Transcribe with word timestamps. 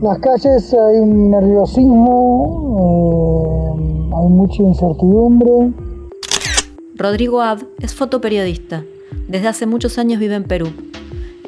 Las 0.00 0.18
calles 0.20 0.72
hay 0.72 0.98
un 0.98 1.30
nerviosismo, 1.30 2.64
eh, 3.78 4.14
hay 4.16 4.28
mucha 4.28 4.62
incertidumbre. 4.62 5.74
Rodrigo 6.94 7.42
Abd 7.42 7.64
es 7.80 7.94
fotoperiodista. 7.94 8.82
Desde 9.28 9.48
hace 9.48 9.66
muchos 9.66 9.98
años 9.98 10.18
vive 10.18 10.36
en 10.36 10.44
Perú. 10.44 10.68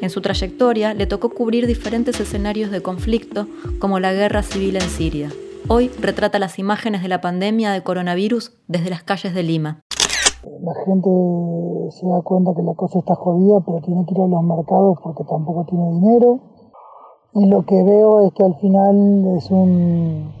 En 0.01 0.11
su 0.11 0.21
trayectoria 0.21 0.93
le 0.93 1.07
tocó 1.07 1.29
cubrir 1.29 1.65
diferentes 1.65 2.19
escenarios 2.19 2.69
de 2.69 2.83
conflicto 2.83 3.47
como 3.79 3.99
la 3.99 4.13
guerra 4.13 4.43
civil 4.43 4.75
en 4.75 4.83
Siria. 4.83 5.31
Hoy 5.67 5.89
retrata 5.99 6.37
las 6.37 6.59
imágenes 6.59 7.01
de 7.01 7.07
la 7.07 7.21
pandemia 7.21 7.71
de 7.71 7.81
coronavirus 7.81 8.51
desde 8.67 8.91
las 8.91 9.01
calles 9.01 9.33
de 9.33 9.41
Lima. 9.41 9.81
La 10.43 10.75
gente 10.85 11.09
se 11.89 12.05
da 12.05 12.21
cuenta 12.21 12.51
que 12.55 12.61
la 12.61 12.75
cosa 12.75 12.99
está 12.99 13.15
jodida, 13.15 13.61
pero 13.65 13.81
tiene 13.81 14.05
que 14.05 14.13
ir 14.13 14.21
a 14.21 14.27
los 14.27 14.43
mercados 14.43 14.99
porque 15.01 15.23
tampoco 15.23 15.65
tiene 15.67 15.89
dinero 15.93 16.52
y 17.35 17.45
lo 17.47 17.63
que 17.65 17.81
veo 17.83 18.21
es 18.21 18.33
que 18.33 18.43
al 18.43 18.55
final 18.55 19.35
es 19.37 19.49
un, 19.49 20.31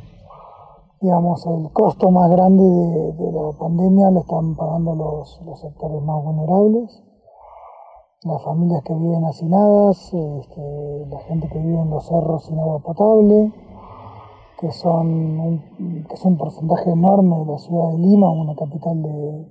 digamos, 1.01 1.45
el 1.47 1.71
costo 1.71 2.11
más 2.11 2.29
grande 2.29 2.63
de, 2.63 3.31
la 3.31 3.51
pandemia 3.57 4.11
lo 4.11 4.19
están 4.19 4.55
pagando 4.55 4.93
los, 4.95 5.59
sectores 5.59 6.03
más 6.03 6.23
vulnerables, 6.23 7.03
las 8.23 8.43
familias 8.43 8.83
que 8.83 8.93
viven 8.93 9.25
hacinadas, 9.25 10.13
este, 10.13 11.05
la 11.09 11.19
gente 11.21 11.49
que 11.49 11.57
vive 11.57 11.79
en 11.79 11.89
los 11.89 12.05
cerros 12.05 12.45
sin 12.45 12.59
agua 12.59 12.79
potable, 12.79 13.51
que 14.59 14.71
son 14.71 15.39
un, 15.39 16.05
que 16.07 16.13
es 16.13 16.23
un 16.23 16.37
porcentaje 16.37 16.91
enorme 16.91 17.39
de 17.39 17.45
la 17.45 17.57
ciudad 17.57 17.89
de 17.89 17.97
Lima, 17.97 18.29
una 18.29 18.55
capital 18.55 19.01
de 19.01 19.47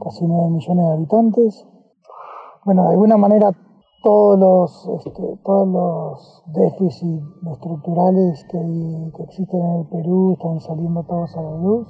casi 0.00 0.26
9 0.26 0.50
millones 0.50 0.84
de 0.84 0.92
habitantes. 0.92 1.66
Bueno, 2.64 2.82
de 2.82 2.90
alguna 2.90 3.16
manera 3.16 3.52
todos 4.02 4.38
los, 4.38 4.88
este, 5.04 5.38
todos 5.44 5.68
los 5.68 6.42
déficits 6.54 7.24
estructurales 7.52 8.44
que, 8.50 9.22
existen 9.24 9.60
en 9.60 9.80
el 9.80 9.86
Perú 9.86 10.32
están 10.32 10.60
saliendo 10.60 11.02
todos 11.04 11.36
a 11.36 11.42
la 11.42 11.56
luz. 11.58 11.88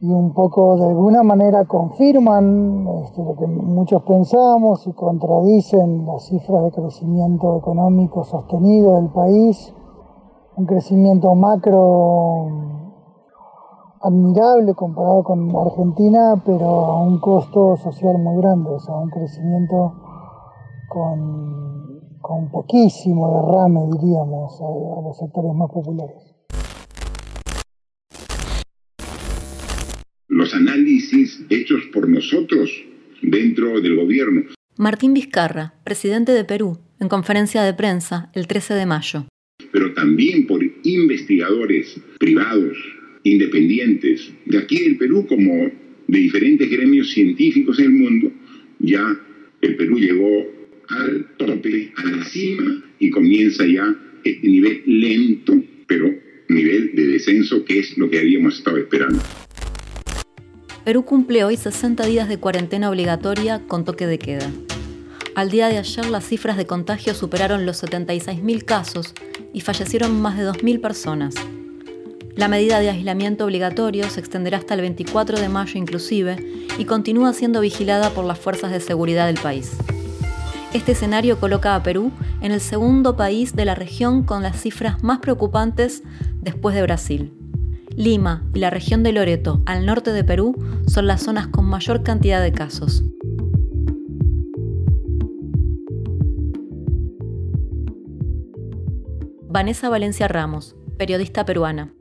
Y 0.00 0.12
un 0.12 0.34
poco 0.34 0.76
de 0.76 0.86
alguna 0.86 1.22
manera 1.22 1.64
confirman 1.64 2.86
este, 3.04 3.22
lo 3.24 3.36
que 3.36 3.46
muchos 3.46 4.02
pensamos 4.02 4.86
y 4.86 4.92
contradicen 4.92 6.06
las 6.06 6.26
cifras 6.26 6.64
de 6.64 6.72
crecimiento 6.72 7.56
económico 7.56 8.24
sostenido 8.24 8.96
del 8.96 9.08
país, 9.08 9.74
un 10.56 10.66
crecimiento 10.66 11.34
macro 11.34 12.48
admirable 14.02 14.74
comparado 14.74 15.24
con 15.24 15.56
Argentina, 15.56 16.42
pero 16.44 16.66
a 16.66 17.02
un 17.02 17.18
costo 17.20 17.76
social 17.76 18.18
muy 18.18 18.36
grande, 18.36 18.70
o 18.70 18.78
sea, 18.78 18.96
un 18.96 19.08
crecimiento 19.08 20.03
con, 20.94 22.20
con 22.20 22.50
poquísimo 22.52 23.26
derrame, 23.34 23.80
diríamos, 23.98 24.54
a, 24.62 25.02
los 25.02 25.18
sectores 25.18 25.52
más 25.52 25.68
populares. 25.68 26.22
Los 30.28 30.54
análisis 30.54 31.44
hechos 31.50 31.82
por 31.92 32.08
nosotros 32.08 32.70
dentro 33.22 33.80
del 33.80 33.96
gobierno. 33.96 34.42
Martín 34.78 35.14
Vizcarra, 35.14 35.74
presidente 35.82 36.30
de 36.32 36.44
Perú, 36.44 36.78
en 37.00 37.08
conferencia 37.08 37.62
de 37.62 37.74
prensa 37.74 38.30
el 38.32 38.46
13 38.46 38.74
de 38.74 38.86
mayo. 38.86 39.26
Pero 39.72 39.94
también 39.94 40.46
por 40.46 40.62
investigadores 40.84 42.00
privados, 42.20 42.76
independientes, 43.24 44.32
de 44.46 44.58
aquí 44.58 44.78
del 44.78 44.96
Perú 44.98 45.26
como 45.26 45.52
de 46.06 46.18
diferentes 46.18 46.70
gremios 46.70 47.10
científicos 47.10 47.78
en 47.80 47.84
el 47.86 47.92
mundo, 47.92 48.30
ya 48.78 49.04
el 49.60 49.76
Perú 49.76 49.98
llegó 49.98 50.63
al 50.88 51.26
tope, 51.36 51.92
a 51.96 52.04
la 52.04 52.24
cima, 52.24 52.82
y 52.98 53.10
comienza 53.10 53.64
ya 53.66 53.94
este 54.24 54.48
nivel 54.48 54.82
lento, 54.86 55.54
pero 55.86 56.10
nivel 56.48 56.94
de 56.94 57.06
descenso 57.06 57.64
que 57.64 57.78
es 57.80 57.96
lo 57.98 58.10
que 58.10 58.18
habíamos 58.18 58.58
estado 58.58 58.78
esperando. 58.78 59.20
Perú 60.84 61.04
cumple 61.04 61.44
hoy 61.44 61.56
60 61.56 62.04
días 62.06 62.28
de 62.28 62.38
cuarentena 62.38 62.90
obligatoria 62.90 63.62
con 63.66 63.84
toque 63.84 64.06
de 64.06 64.18
queda. 64.18 64.50
Al 65.34 65.50
día 65.50 65.68
de 65.68 65.78
ayer 65.78 66.06
las 66.06 66.26
cifras 66.28 66.56
de 66.56 66.66
contagio 66.66 67.14
superaron 67.14 67.66
los 67.66 67.82
76.000 67.82 68.64
casos 68.64 69.14
y 69.52 69.62
fallecieron 69.62 70.20
más 70.20 70.36
de 70.36 70.44
2.000 70.44 70.80
personas. 70.80 71.34
La 72.36 72.48
medida 72.48 72.80
de 72.80 72.90
aislamiento 72.90 73.44
obligatorio 73.44 74.08
se 74.10 74.20
extenderá 74.20 74.58
hasta 74.58 74.74
el 74.74 74.80
24 74.80 75.40
de 75.40 75.48
mayo 75.48 75.78
inclusive 75.78 76.36
y 76.78 76.84
continúa 76.84 77.32
siendo 77.32 77.60
vigilada 77.60 78.10
por 78.10 78.24
las 78.24 78.38
fuerzas 78.38 78.70
de 78.70 78.80
seguridad 78.80 79.26
del 79.26 79.40
país. 79.40 79.76
Este 80.74 80.90
escenario 80.90 81.38
coloca 81.38 81.76
a 81.76 81.84
Perú 81.84 82.10
en 82.40 82.50
el 82.50 82.60
segundo 82.60 83.16
país 83.16 83.54
de 83.54 83.64
la 83.64 83.76
región 83.76 84.24
con 84.24 84.42
las 84.42 84.60
cifras 84.60 85.04
más 85.04 85.20
preocupantes 85.20 86.02
después 86.42 86.74
de 86.74 86.82
Brasil. 86.82 87.32
Lima 87.94 88.42
y 88.54 88.58
la 88.58 88.70
región 88.70 89.04
de 89.04 89.12
Loreto, 89.12 89.62
al 89.66 89.86
norte 89.86 90.12
de 90.12 90.24
Perú, 90.24 90.56
son 90.88 91.06
las 91.06 91.22
zonas 91.22 91.46
con 91.46 91.64
mayor 91.64 92.02
cantidad 92.02 92.42
de 92.42 92.50
casos. 92.50 93.04
Vanessa 99.46 99.88
Valencia 99.88 100.26
Ramos, 100.26 100.74
periodista 100.98 101.44
peruana. 101.44 101.94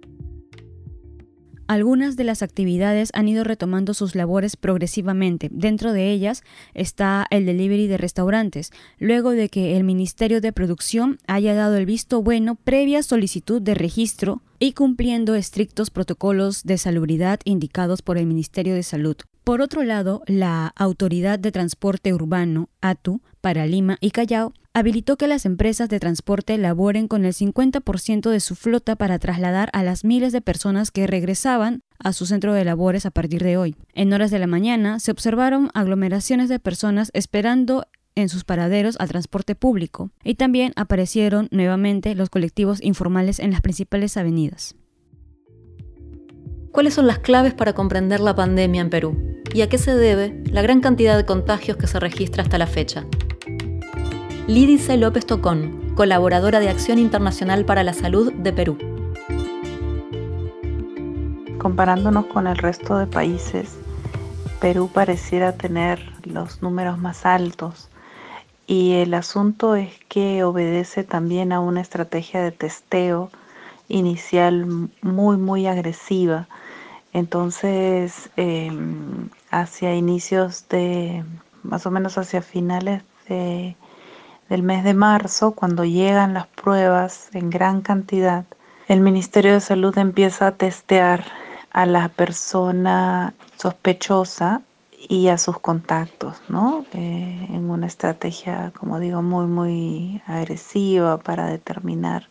Algunas 1.67 2.17
de 2.17 2.25
las 2.25 2.43
actividades 2.43 3.09
han 3.13 3.27
ido 3.27 3.43
retomando 3.43 3.93
sus 3.93 4.15
labores 4.15 4.57
progresivamente. 4.57 5.49
Dentro 5.51 5.93
de 5.93 6.11
ellas 6.11 6.43
está 6.73 7.25
el 7.29 7.45
delivery 7.45 7.87
de 7.87 7.97
restaurantes, 7.97 8.71
luego 8.99 9.31
de 9.31 9.49
que 9.49 9.77
el 9.77 9.83
Ministerio 9.83 10.41
de 10.41 10.51
Producción 10.51 11.19
haya 11.25 11.53
dado 11.55 11.77
el 11.77 11.85
visto 11.85 12.21
bueno 12.21 12.55
previa 12.55 13.01
solicitud 13.01 13.61
de 13.61 13.75
registro 13.75 14.41
y 14.59 14.73
cumpliendo 14.73 15.35
estrictos 15.35 15.89
protocolos 15.89 16.63
de 16.63 16.77
salubridad 16.77 17.39
indicados 17.45 18.01
por 18.01 18.17
el 18.17 18.25
Ministerio 18.25 18.75
de 18.75 18.83
Salud. 18.83 19.15
Por 19.43 19.61
otro 19.61 19.83
lado, 19.83 20.21
la 20.25 20.67
Autoridad 20.75 21.37
de 21.37 21.51
Transporte 21.51 22.13
Urbano, 22.13 22.69
ATU, 22.81 23.21
para 23.41 23.65
Lima 23.65 23.97
y 23.99 24.11
Callao, 24.11 24.53
habilitó 24.73 25.17
que 25.17 25.27
las 25.27 25.45
empresas 25.45 25.87
de 25.87 25.99
transporte 25.99 26.57
laboren 26.57 27.07
con 27.07 27.25
el 27.25 27.33
50% 27.33 28.29
de 28.29 28.39
su 28.39 28.55
flota 28.55 28.95
para 28.95 29.19
trasladar 29.19 29.69
a 29.73 29.83
las 29.83 30.03
miles 30.03 30.33
de 30.33 30.41
personas 30.41 30.89
que 30.89 31.05
regresaban 31.05 31.83
a 31.99 32.11
su 32.11 32.25
centro 32.25 32.53
de 32.53 32.65
labores 32.65 33.05
a 33.05 33.11
partir 33.11 33.43
de 33.43 33.57
hoy. 33.57 33.75
En 33.93 34.11
horas 34.13 34.31
de 34.31 34.39
la 34.39 34.47
mañana 34.47 34.99
se 34.99 35.11
observaron 35.11 35.69
aglomeraciones 35.75 36.49
de 36.49 36.59
personas 36.59 37.11
esperando 37.13 37.85
en 38.15 38.29
sus 38.29 38.43
paraderos 38.43 38.97
al 38.99 39.09
transporte 39.09 39.55
público 39.55 40.09
y 40.23 40.35
también 40.35 40.73
aparecieron 40.75 41.47
nuevamente 41.51 42.15
los 42.15 42.29
colectivos 42.29 42.81
informales 42.81 43.39
en 43.39 43.51
las 43.51 43.61
principales 43.61 44.17
avenidas. 44.17 44.75
¿Cuáles 46.71 46.95
son 46.95 47.05
las 47.05 47.19
claves 47.19 47.53
para 47.53 47.73
comprender 47.73 48.19
la 48.19 48.35
pandemia 48.35 48.81
en 48.81 48.89
Perú? 48.89 49.15
¿Y 49.53 49.61
a 49.61 49.69
qué 49.69 49.77
se 49.77 49.93
debe 49.93 50.41
la 50.45 50.63
gran 50.63 50.81
cantidad 50.81 51.15
de 51.15 51.25
contagios 51.25 51.77
que 51.77 51.85
se 51.85 51.99
registra 51.99 52.41
hasta 52.41 52.57
la 52.57 52.65
fecha? 52.65 53.05
Lídice 54.47 54.97
López 54.97 55.25
Tocón, 55.25 55.93
colaboradora 55.95 56.59
de 56.59 56.67
Acción 56.67 56.99
Internacional 56.99 57.63
para 57.63 57.81
la 57.81 57.93
Salud 57.93 58.33
de 58.33 58.51
Perú. 58.51 58.77
Comparándonos 61.57 62.25
con 62.25 62.47
el 62.47 62.57
resto 62.57 62.97
de 62.97 63.07
países, 63.07 63.77
Perú 64.59 64.89
pareciera 64.93 65.53
tener 65.53 66.01
los 66.25 66.61
números 66.61 66.97
más 66.97 67.25
altos. 67.25 67.87
Y 68.67 68.95
el 68.95 69.13
asunto 69.13 69.75
es 69.75 69.93
que 70.09 70.43
obedece 70.43 71.05
también 71.05 71.53
a 71.53 71.61
una 71.61 71.79
estrategia 71.79 72.41
de 72.41 72.51
testeo 72.51 73.31
inicial 73.87 74.89
muy 75.01 75.37
muy 75.37 75.67
agresiva. 75.67 76.49
Entonces, 77.13 78.29
em, 78.35 79.29
hacia 79.51 79.95
inicios 79.95 80.67
de, 80.67 81.23
más 81.63 81.85
o 81.85 81.91
menos 81.91 82.17
hacia 82.17 82.41
finales 82.41 83.03
de, 83.29 83.77
del 84.53 84.61
mes 84.61 84.83
de 84.83 84.93
marzo, 84.93 85.53
cuando 85.53 85.83
llegan 85.83 86.35
las 86.35 86.45
pruebas 86.45 87.29
en 87.33 87.49
gran 87.49 87.81
cantidad, 87.81 88.45
el 88.87 88.99
Ministerio 88.99 89.53
de 89.53 89.59
Salud 89.59 89.97
empieza 89.97 90.45
a 90.45 90.51
testear 90.51 91.25
a 91.71 91.87
la 91.87 92.09
persona 92.09 93.33
sospechosa 93.57 94.61
y 95.09 95.29
a 95.29 95.39
sus 95.39 95.57
contactos, 95.57 96.39
¿no? 96.49 96.85
Eh, 96.93 97.47
en 97.49 97.67
una 97.71 97.87
estrategia, 97.87 98.71
como 98.77 98.99
digo, 98.99 99.23
muy, 99.23 99.47
muy 99.47 100.21
agresiva 100.27 101.17
para 101.17 101.47
determinar 101.47 102.29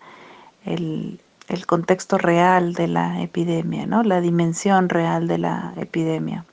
el, 0.65 1.21
el 1.49 1.67
contexto 1.67 2.19
real 2.19 2.73
de 2.75 2.87
la 2.87 3.21
epidemia, 3.21 3.85
¿no? 3.87 4.05
la 4.05 4.21
dimensión 4.21 4.91
real 4.91 5.27
de 5.27 5.39
la 5.39 5.73
epidemia. 5.77 6.45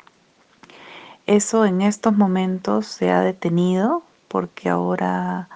Eso 1.28 1.64
en 1.64 1.84
estos 1.84 2.18
momentos 2.18 2.88
se 2.88 3.12
ha 3.12 3.22
detenido 3.22 4.02
porque 4.30 4.70
ahora 4.70 5.48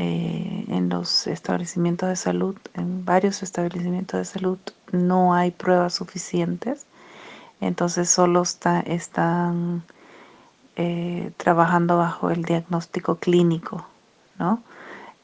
eh, 0.00 0.64
en 0.68 0.90
los 0.90 1.26
establecimientos 1.26 2.08
de 2.08 2.14
salud, 2.14 2.56
en 2.74 3.04
varios 3.04 3.42
establecimientos 3.42 4.16
de 4.20 4.24
salud, 4.24 4.58
no 4.92 5.34
hay 5.34 5.50
pruebas 5.50 5.94
suficientes. 5.94 6.86
Entonces 7.60 8.08
solo 8.08 8.42
están 8.42 9.82
eh, 10.76 11.32
trabajando 11.36 11.98
bajo 11.98 12.30
el 12.30 12.44
diagnóstico 12.44 13.16
clínico, 13.16 13.84
¿no? 14.38 14.62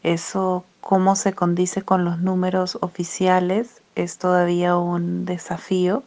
Eso, 0.03 0.65
cómo 0.81 1.15
se 1.15 1.35
condice 1.35 1.83
con 1.83 2.05
los 2.05 2.19
números 2.19 2.77
oficiales, 2.81 3.81
es 3.95 4.19
todavía 4.19 4.77
un 4.77 5.25
desafío 5.25 6.03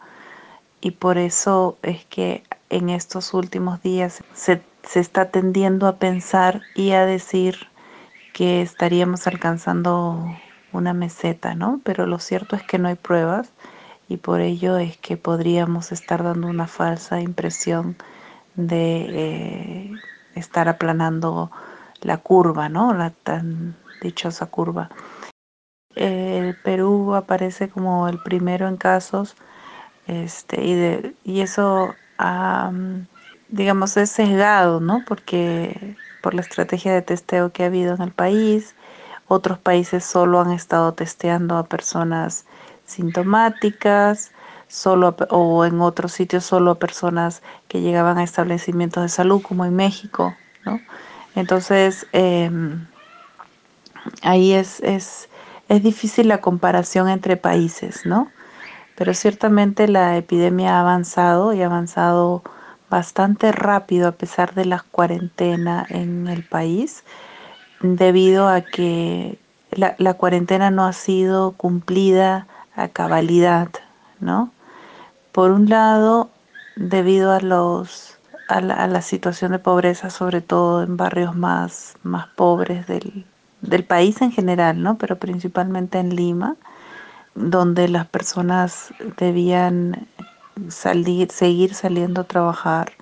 y 0.81 0.91
por 0.91 1.17
eso 1.17 1.77
es 1.83 2.03
que 2.03 2.43
en 2.69 2.89
estos 2.89 3.33
últimos 3.33 3.81
días 3.81 4.23
se, 4.33 4.61
se 4.83 4.99
está 4.99 5.29
tendiendo 5.29 5.87
a 5.87 5.95
pensar 5.95 6.63
y 6.75 6.91
a 6.91 7.05
decir 7.05 7.69
que 8.37 8.61
estaríamos 8.61 9.25
alcanzando 9.25 10.37
una 10.71 10.93
meseta, 10.93 11.55
¿no? 11.55 11.81
Pero 11.83 12.05
lo 12.05 12.19
cierto 12.19 12.55
es 12.55 12.61
que 12.61 12.77
no 12.77 12.87
hay 12.87 12.93
pruebas 12.93 13.49
y 14.07 14.17
por 14.17 14.41
ello 14.41 14.77
es 14.77 14.95
que 14.97 15.17
podríamos 15.17 15.91
estar 15.91 16.21
dando 16.21 16.47
una 16.47 16.67
falsa 16.67 17.19
impresión 17.19 17.95
de 18.53 19.05
eh, 19.09 20.01
estar 20.35 20.69
aplanando 20.69 21.49
la 22.01 22.17
curva, 22.17 22.69
¿no? 22.69 22.93
La 22.93 23.09
tan 23.09 23.75
dichosa 24.03 24.45
curva. 24.45 24.91
El 25.95 26.53
Perú 26.53 27.15
aparece 27.15 27.69
como 27.69 28.07
el 28.07 28.19
primero 28.19 28.67
en 28.67 28.77
casos 28.77 29.35
este, 30.05 30.63
y, 30.63 30.75
de, 30.75 31.15
y 31.23 31.41
eso, 31.41 31.95
digamos, 33.49 33.97
es 33.97 34.11
sesgado, 34.11 34.79
¿no? 34.79 35.03
Porque 35.07 35.97
por 36.27 36.33
la 36.33 36.41
estrategia 36.41 36.93
de 36.93 37.01
testeo 37.01 37.53
que 37.53 37.63
ha 37.63 37.67
habido 37.67 37.95
en 37.95 38.01
el 38.01 38.11
país, 38.11 38.75
otros 39.29 39.59
países 39.59 40.03
solo 40.03 40.41
han 40.41 40.51
estado 40.51 40.93
testeando 40.93 41.55
a 41.55 41.63
personas 41.63 42.43
sintomáticas, 42.85 44.33
solo 44.67 45.15
o 45.29 45.63
en 45.63 45.79
otros 45.79 46.11
sitios 46.11 46.43
solo 46.43 46.71
a 46.71 46.79
personas 46.79 47.41
que 47.69 47.79
llegaban 47.79 48.17
a 48.17 48.25
establecimientos 48.25 49.03
de 49.03 49.07
salud, 49.07 49.41
como 49.41 49.63
en 49.63 49.77
México, 49.77 50.35
¿no? 50.65 50.81
Entonces, 51.33 52.05
em, 52.11 52.85
ahí 54.21 54.51
es, 54.51 54.81
es, 54.81 55.29
es 55.69 55.81
difícil 55.81 56.27
la 56.27 56.41
comparación 56.41 57.07
entre 57.07 57.37
países, 57.37 58.05
¿no? 58.05 58.29
Pero 58.97 59.13
ciertamente 59.13 59.87
la 59.87 60.17
epidemia 60.17 60.75
ha 60.75 60.81
avanzado 60.81 61.53
y 61.53 61.61
ha 61.61 61.67
avanzado 61.67 62.43
bastante 62.89 63.51
rápido 63.51 64.07
a 64.07 64.11
pesar 64.13 64.53
de 64.53 64.65
la 64.65 64.83
cuarentena 64.91 65.85
en 65.89 66.27
el 66.27 66.43
país 66.43 67.03
debido 67.81 68.47
a 68.47 68.61
que 68.61 69.39
la, 69.71 70.13
cuarentena 70.15 70.71
no 70.71 70.85
ha 70.85 70.93
sido 70.93 71.51
cumplida 71.51 72.47
a 72.75 72.87
cabalidad, 72.87 73.69
¿no? 74.19 74.51
Por 75.31 75.51
un 75.51 75.69
lado, 75.69 76.29
debido 76.75 77.31
a 77.33 77.39
los 77.41 78.17
a 78.47 78.61
la, 78.61 79.01
situación 79.01 79.51
de 79.51 79.59
pobreza, 79.59 80.09
sobre 80.09 80.39
todo 80.41 80.81
en 80.81 80.95
barrios 80.95 81.35
más, 81.35 81.97
más 82.03 82.27
pobres 82.27 82.87
del, 82.87 83.25
del 83.61 83.83
país 83.83 84.21
en 84.21 84.31
general, 84.31 84.81
¿no? 84.81 84.97
Pero 84.97 85.17
principalmente 85.17 85.99
en 85.99 86.15
Lima, 86.15 86.55
donde 87.35 87.89
las 87.89 88.07
personas 88.07 88.93
debían 89.17 90.07
salir, 90.69 91.31
seguir 91.31 91.73
saliendo 91.73 92.21
a 92.21 92.23
trabajar 92.25 92.93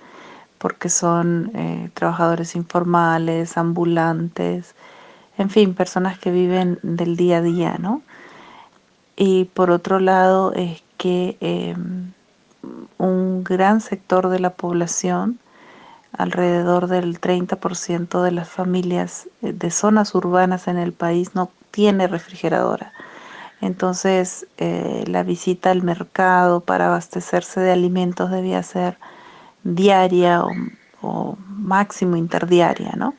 porque 0.58 0.88
son 0.88 1.50
eh, 1.54 1.90
trabajadores 1.94 2.56
informales, 2.56 3.56
ambulantes, 3.56 4.74
en 5.38 5.50
fin, 5.50 5.74
personas 5.74 6.18
que 6.18 6.30
viven 6.30 6.78
del 6.82 7.16
día 7.16 7.38
a 7.38 7.42
día, 7.42 7.76
¿no? 7.78 8.02
Y 9.16 9.44
por 9.46 9.70
otro 9.70 10.00
lado 10.00 10.52
es 10.54 10.82
que 10.96 11.36
em, 11.40 12.12
un 12.98 13.44
gran 13.44 13.80
sector 13.80 14.28
de 14.28 14.40
la 14.40 14.50
población, 14.50 15.38
alrededor 16.12 16.86
del 16.88 17.20
30% 17.20 18.22
de 18.22 18.30
las 18.30 18.48
familias 18.48 19.28
eh, 19.42 19.52
de 19.52 19.70
zonas 19.70 20.14
urbanas 20.14 20.68
en 20.68 20.78
el 20.78 20.92
país 20.92 21.34
no 21.34 21.50
tiene 21.70 22.08
refrigeradora. 22.08 22.92
Entonces 23.60 24.46
eh, 24.58 25.04
la 25.06 25.22
visita 25.22 25.70
al 25.70 25.82
mercado 25.82 26.60
para 26.60 26.86
abastecerse 26.86 27.60
de 27.60 27.72
alimentos 27.72 28.30
debía 28.30 28.62
ser 28.62 28.98
diaria 29.64 30.42
o, 31.02 31.36
máximo 31.48 32.16
interdiaria, 32.16 32.92
¿no? 32.96 33.14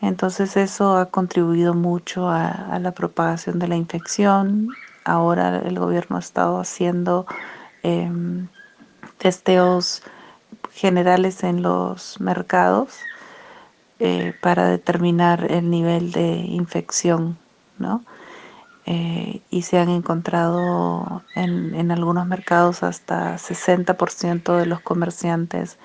Entonces 0.00 0.56
eso 0.56 0.96
ha 0.96 1.06
contribuido 1.06 1.74
mucho 1.74 2.28
a, 2.28 2.78
la 2.80 2.92
propagación 2.92 3.58
de 3.58 3.68
la 3.68 3.76
infección. 3.76 4.68
Ahora 5.04 5.58
el 5.64 5.78
gobierno 5.78 6.16
ha 6.16 6.20
estado 6.20 6.60
haciendo 6.60 7.26
em, 7.82 8.48
testeos 9.18 10.02
generales 10.72 11.42
en 11.44 11.62
los 11.62 12.20
mercados 12.20 12.98
eh, 14.00 14.34
para 14.40 14.68
determinar 14.68 15.50
el 15.50 15.70
nivel 15.70 16.12
de 16.12 16.32
infección, 16.32 17.38
¿no? 17.78 18.04
Eh, 18.86 19.40
y 19.50 19.62
se 19.62 19.78
han 19.78 19.88
encontrado 19.88 21.22
en, 21.34 21.74
en 21.74 21.90
algunos 21.90 22.26
mercados 22.26 22.82
hasta 22.82 23.36
60% 23.36 24.58
de 24.58 24.66
los 24.66 24.80
comerciantes 24.80 25.78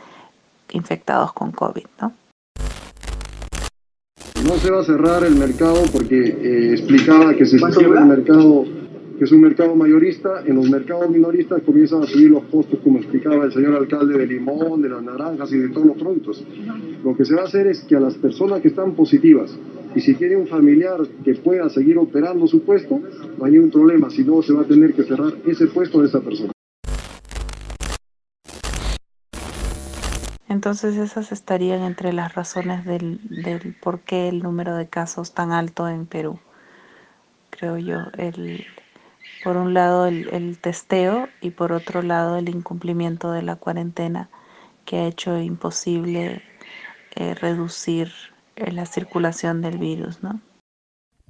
infectados 0.72 1.32
con 1.34 1.52
COVID, 1.52 1.86
¿no? 2.02 2.14
No 4.44 4.56
se 4.56 4.72
va 4.72 4.82
a 4.82 4.84
cerrar 4.84 5.24
el 5.24 5.36
mercado 5.36 5.84
porque 5.92 6.16
eh, 6.18 6.72
explicaba 6.74 7.36
que 7.36 7.46
se 7.46 7.60
cierra 7.60 8.00
el 8.00 8.06
mercado, 8.06 8.66
que 9.20 9.26
es 9.26 9.34
un 9.34 9.42
mercado 9.42 9.76
mayorista. 9.76 10.44
En 10.46 10.56
los 10.56 10.70
mercados 10.70 11.10
minoristas 11.10 11.62
comienzan 11.64 12.04
a 12.04 12.06
subir 12.06 12.30
los 12.30 12.46
costos, 12.46 12.80
como 12.82 13.00
explicaba 13.00 13.44
el 13.44 13.52
señor 13.52 13.76
alcalde, 13.76 14.18
de 14.18 14.26
limón, 14.26 14.82
de 14.82 14.88
las 14.88 15.04
naranjas 15.04 15.52
y 15.52 15.58
de 15.58 15.68
todos 15.68 15.88
los 15.88 15.98
productos. 15.98 16.42
Lo 17.04 17.18
que 17.18 17.26
se 17.26 17.36
va 17.36 17.42
a 17.42 17.46
hacer 17.46 17.68
es 17.68 17.82
que 17.82 17.98
a 17.98 18.00
las 18.00 18.16
personas 18.16 18.62
que 18.62 18.70
están 18.70 18.94
positivas, 18.94 19.60
y 19.94 20.00
si 20.00 20.16
tiene 20.16 20.38
un 20.38 20.48
familiar 20.48 21.02
que 21.26 21.34
pueda 21.34 21.70
seguir 21.70 21.98
operando 21.98 22.48
su 22.48 22.62
puesto, 22.62 23.02
no 23.38 23.44
hay 23.44 23.52
ningún 23.52 23.72
problema, 23.72 24.10
si 24.10 24.24
no 24.24 24.42
se 24.42 24.54
va 24.54 24.62
a 24.62 24.66
tener 24.66 24.94
que 24.94 25.04
cerrar 25.04 25.34
ese 25.46 25.68
puesto 25.68 26.02
de 26.02 26.08
esa 26.08 26.22
persona. 26.22 26.52
Entonces 30.48 30.96
esas 30.96 31.34
estarían 31.34 31.82
entre 31.82 32.14
las 32.14 32.36
razones 32.36 32.86
del, 32.86 33.20
del 33.30 33.76
por 33.82 34.00
qué 34.00 34.30
el 34.30 34.42
número 34.42 34.78
de 34.78 34.88
casos 34.88 35.34
tan 35.34 35.52
alto 35.52 35.90
en 35.90 36.06
Perú. 36.06 36.40
Creo 37.50 37.78
yo, 37.78 37.98
el, 38.18 38.66
por 39.44 39.58
un 39.58 39.74
lado 39.74 40.06
el, 40.08 40.30
el 40.32 40.60
testeo 40.60 41.30
y 41.42 41.52
por 41.52 41.72
otro 41.72 42.02
lado 42.02 42.38
el 42.38 42.50
incumplimiento 42.50 43.32
de 43.32 43.42
la 43.42 43.56
cuarentena 43.56 44.30
que 44.86 44.98
ha 45.00 45.08
hecho 45.08 45.38
imposible 45.40 46.44
eh, 47.12 47.36
reducir 47.36 48.12
la 48.56 48.86
circulación 48.86 49.62
del 49.62 49.78
virus, 49.78 50.24
¿no? 50.24 50.42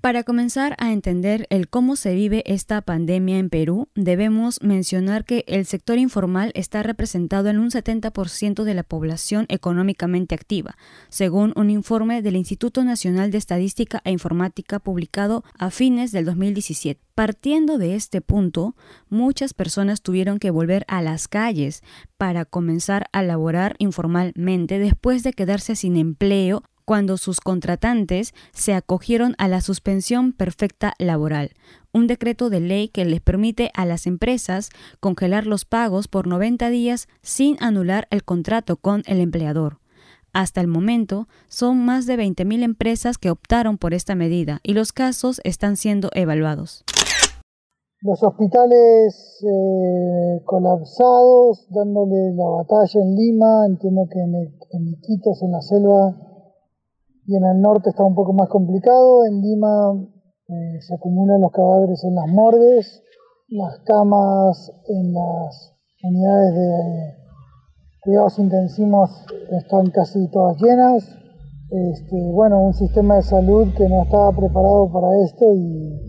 Para 0.01 0.23
comenzar 0.23 0.77
a 0.79 0.93
entender 0.93 1.45
el 1.49 1.67
cómo 1.67 1.97
se 1.97 2.15
vive 2.15 2.41
esta 2.45 2.81
pandemia 2.81 3.37
en 3.37 3.49
Perú, 3.49 3.89
debemos 3.95 4.61
mencionar 4.61 5.25
que 5.25 5.43
el 5.45 5.65
sector 5.65 5.97
informal 5.97 6.53
está 6.55 6.83
representado 6.83 7.49
en 7.49 7.59
un 7.59 7.69
70% 7.69 8.63
de 8.63 8.73
la 8.73 8.83
población 8.83 9.45
económicamente 9.49 10.35
activa, 10.35 10.77
según 11.09 11.51
un 11.57 11.69
informe 11.69 12.21
del 12.21 12.37
Instituto 12.37 12.85
Nacional 12.85 13.29
de 13.29 13.39
Estadística 13.39 13.99
e 14.05 14.11
Informática 14.11 14.79
publicado 14.79 15.43
a 15.57 15.69
fines 15.69 16.13
del 16.13 16.23
2017. 16.23 17.01
Partiendo 17.13 17.77
de 17.77 17.95
este 17.95 18.21
punto, 18.21 18.77
muchas 19.09 19.53
personas 19.53 20.01
tuvieron 20.01 20.39
que 20.39 20.51
volver 20.51 20.85
a 20.87 21.01
las 21.01 21.27
calles 21.27 21.83
para 22.17 22.45
comenzar 22.45 23.07
a 23.11 23.21
laborar 23.21 23.75
informalmente 23.79 24.79
después 24.79 25.23
de 25.23 25.33
quedarse 25.33 25.75
sin 25.75 25.97
empleo 25.97 26.63
cuando 26.89 27.17
sus 27.17 27.39
contratantes 27.39 28.33
se 28.51 28.73
acogieron 28.73 29.35
a 29.37 29.47
la 29.47 29.61
suspensión 29.61 30.33
perfecta 30.33 30.95
laboral, 30.97 31.51
un 31.93 32.07
decreto 32.07 32.49
de 32.49 32.61
ley 32.61 32.87
que 32.87 33.05
les 33.05 33.21
permite 33.21 33.69
a 33.75 33.85
las 33.85 34.07
empresas 34.07 34.71
congelar 34.99 35.45
los 35.45 35.65
pagos 35.65 36.07
por 36.07 36.25
90 36.25 36.67
días 36.71 37.07
sin 37.21 37.61
anular 37.61 38.07
el 38.09 38.23
contrato 38.23 38.75
con 38.75 39.03
el 39.05 39.19
empleador. 39.19 39.77
Hasta 40.33 40.61
el 40.61 40.67
momento, 40.67 41.27
son 41.47 41.85
más 41.85 42.07
de 42.07 42.17
20.000 42.17 42.63
empresas 42.63 43.19
que 43.19 43.29
optaron 43.29 43.77
por 43.77 43.93
esta 43.93 44.15
medida 44.15 44.59
y 44.63 44.73
los 44.73 44.91
casos 44.91 45.41
están 45.43 45.77
siendo 45.77 46.09
evaluados. 46.15 46.83
Los 48.01 48.23
hospitales 48.23 49.43
eh, 49.43 50.41
colapsados, 50.43 51.67
dándole 51.69 52.33
la 52.33 52.47
batalla 52.47 52.99
en 52.99 53.15
Lima, 53.15 53.67
entiendo 53.67 54.07
que 54.11 54.19
en, 54.21 54.33
en 54.33 54.97
en 55.11 55.51
la 55.51 55.61
selva, 55.61 56.28
y 57.29 57.35
en 57.35 57.45
el 57.45 57.61
norte 57.61 57.91
está 57.91 58.03
un 58.03 58.15
poco 58.15 58.33
más 58.33 58.49
complicado. 58.49 59.23
En 59.23 59.39
Lima 59.39 59.93
eh, 60.47 60.81
se 60.81 60.95
acumulan 60.95 61.41
los 61.41 61.51
cadáveres 61.51 62.03
en 62.03 62.15
las 62.15 62.27
morgues, 62.27 63.03
las 63.49 63.79
camas 63.85 64.71
en 64.87 65.13
las 65.13 65.75
unidades 66.01 66.55
de 66.55 67.13
cuidados 68.01 68.39
intensivos 68.39 69.11
están 69.51 69.91
casi 69.91 70.27
todas 70.31 70.59
llenas. 70.59 71.07
Este, 71.69 72.19
bueno, 72.31 72.63
un 72.63 72.73
sistema 72.73 73.17
de 73.17 73.21
salud 73.21 73.67
que 73.77 73.87
no 73.87 74.01
estaba 74.01 74.31
preparado 74.31 74.91
para 74.91 75.23
esto 75.23 75.53
y 75.53 76.01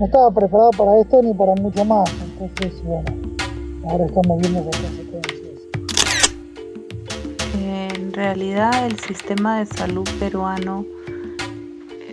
no 0.00 0.06
estaba 0.06 0.32
preparado 0.32 0.70
para 0.76 0.98
esto 0.98 1.22
ni 1.22 1.34
para 1.34 1.54
mucho 1.54 1.84
más. 1.84 2.10
Entonces, 2.32 2.82
bueno, 2.84 3.04
ahora 3.88 4.06
estamos 4.06 4.40
viendo 4.40 4.58
esa 4.58 5.33
realidad 8.14 8.86
el 8.86 8.98
sistema 9.00 9.58
de 9.58 9.66
salud 9.66 10.08
peruano 10.18 10.86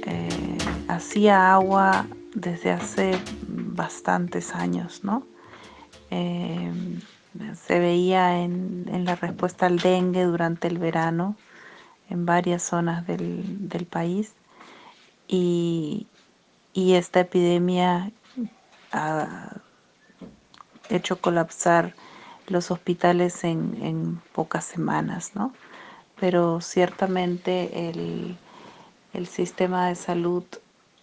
eh, 0.06 0.58
escasía 0.58 1.54
agua 1.54 2.08
desde 2.34 2.72
hace 2.72 3.20
bastantes 3.48 4.56
años, 4.56 5.04
¿no? 5.04 5.24
Eh, 6.10 6.72
se 7.66 7.80
veía 7.80 8.40
en, 8.40 9.06
la 9.06 9.16
respuesta 9.16 9.68
al 9.68 9.78
dengue 9.80 10.24
durante 10.24 10.68
el 10.68 10.78
verano 10.80 11.36
en 12.10 12.26
varias 12.26 12.64
zonas 12.64 13.08
del, 13.08 13.88
país 13.90 14.34
y, 15.28 16.08
esta 16.74 17.22
epidemia 17.22 18.12
ha 18.92 19.56
hecho 20.90 21.22
colapsar 21.22 21.94
los 22.48 22.72
hospitales 22.72 23.44
en, 23.44 24.22
pocas 24.34 24.66
semanas, 24.66 25.32
¿no? 25.36 25.54
Pero 26.22 26.62
ciertamente 26.62 27.90
el, 27.90 28.38
el 29.14 29.28
sistema 29.28 29.90
de 29.90 29.96
salud 29.96 30.44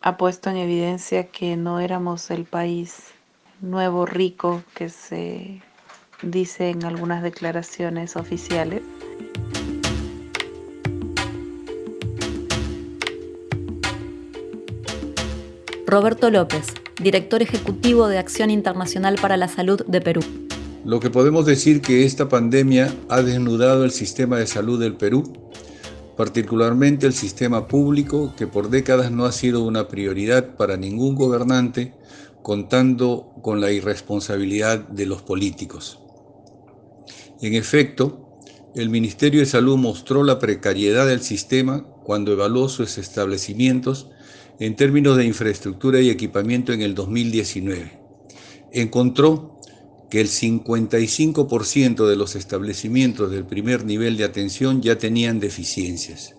ha 0.00 0.16
puesto 0.16 0.48
en 0.48 0.56
evidencia 0.56 1.26
que 1.26 1.56
no 1.56 1.80
éramos 1.80 2.30
el 2.30 2.44
país 2.44 3.12
nuevo 3.60 4.06
rico 4.06 4.62
que 4.74 4.88
se 4.88 5.60
dice 6.22 6.70
en 6.70 6.84
algunas 6.84 7.22
declaraciones 7.22 8.16
oficiales. 8.16 8.82
Roberto 15.86 16.30
López, 16.30 16.66
director 17.00 17.42
ejecutivo 17.42 18.08
de 18.08 18.18
Acción 18.18 18.50
Internacional 18.50 19.16
para 19.20 19.36
la 19.36 19.48
Salud 19.48 19.84
de 19.86 20.00
Perú. 20.00 20.47
Lo 20.84 21.00
que 21.00 21.10
podemos 21.10 21.44
decir 21.44 21.80
que 21.80 22.04
esta 22.04 22.28
pandemia 22.28 22.94
ha 23.08 23.22
desnudado 23.22 23.84
el 23.84 23.90
sistema 23.90 24.38
de 24.38 24.46
salud 24.46 24.78
del 24.80 24.94
Perú, 24.94 25.32
particularmente 26.16 27.06
el 27.06 27.12
sistema 27.12 27.66
público 27.66 28.34
que 28.36 28.46
por 28.46 28.70
décadas 28.70 29.10
no 29.10 29.24
ha 29.24 29.32
sido 29.32 29.64
una 29.64 29.88
prioridad 29.88 30.56
para 30.56 30.76
ningún 30.76 31.14
gobernante, 31.16 31.94
contando 32.42 33.32
con 33.42 33.60
la 33.60 33.72
irresponsabilidad 33.72 34.88
de 34.88 35.06
los 35.06 35.22
políticos. 35.22 36.00
En 37.40 37.54
efecto, 37.54 38.38
el 38.74 38.88
Ministerio 38.88 39.40
de 39.40 39.46
Salud 39.46 39.76
mostró 39.76 40.22
la 40.22 40.38
precariedad 40.38 41.06
del 41.06 41.20
sistema 41.20 41.84
cuando 42.04 42.32
evaluó 42.32 42.68
sus 42.68 42.98
establecimientos 42.98 44.08
en 44.60 44.76
términos 44.76 45.16
de 45.16 45.24
infraestructura 45.24 46.00
y 46.00 46.10
equipamiento 46.10 46.72
en 46.72 46.82
el 46.82 46.94
2019. 46.94 48.00
Encontró 48.72 49.57
que 50.10 50.20
el 50.20 50.28
55% 50.28 52.06
de 52.06 52.16
los 52.16 52.36
establecimientos 52.36 53.30
del 53.30 53.44
primer 53.44 53.84
nivel 53.84 54.16
de 54.16 54.24
atención 54.24 54.80
ya 54.82 54.98
tenían 54.98 55.40
deficiencias. 55.40 56.34